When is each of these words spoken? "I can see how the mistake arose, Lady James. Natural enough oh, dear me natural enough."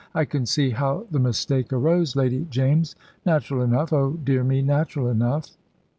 "I 0.15 0.25
can 0.25 0.47
see 0.47 0.71
how 0.71 1.05
the 1.11 1.19
mistake 1.19 1.71
arose, 1.71 2.15
Lady 2.15 2.47
James. 2.49 2.95
Natural 3.23 3.61
enough 3.61 3.93
oh, 3.93 4.13
dear 4.13 4.43
me 4.43 4.63
natural 4.63 5.07
enough." 5.09 5.55